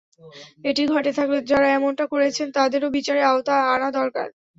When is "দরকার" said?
3.99-4.27